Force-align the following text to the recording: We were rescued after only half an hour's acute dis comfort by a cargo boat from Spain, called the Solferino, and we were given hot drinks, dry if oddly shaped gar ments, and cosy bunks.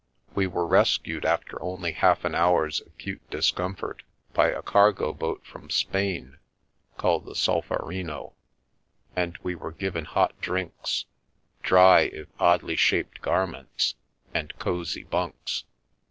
We 0.33 0.47
were 0.47 0.65
rescued 0.65 1.25
after 1.25 1.61
only 1.61 1.91
half 1.91 2.25
an 2.25 2.33
hour's 2.33 2.81
acute 2.81 3.21
dis 3.29 3.51
comfort 3.51 4.01
by 4.33 4.47
a 4.47 4.63
cargo 4.63 5.13
boat 5.13 5.45
from 5.45 5.69
Spain, 5.69 6.39
called 6.97 7.25
the 7.25 7.35
Solferino, 7.35 8.33
and 9.15 9.37
we 9.43 9.53
were 9.53 9.71
given 9.71 10.05
hot 10.05 10.41
drinks, 10.41 11.05
dry 11.61 11.99
if 12.01 12.27
oddly 12.39 12.77
shaped 12.77 13.21
gar 13.21 13.45
ments, 13.45 13.93
and 14.33 14.57
cosy 14.57 15.03
bunks. 15.03 15.65